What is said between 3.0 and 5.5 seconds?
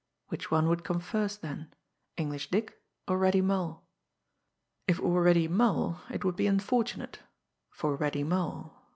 or Reddy Mull? If it were Reddy